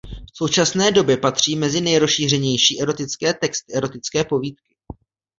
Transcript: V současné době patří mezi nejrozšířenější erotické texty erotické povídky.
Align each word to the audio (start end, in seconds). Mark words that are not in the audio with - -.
V 0.33 0.37
současné 0.37 0.91
době 0.91 1.17
patří 1.17 1.55
mezi 1.55 1.81
nejrozšířenější 1.81 2.81
erotické 2.81 3.33
texty 3.33 3.73
erotické 3.73 4.23
povídky. 4.25 4.75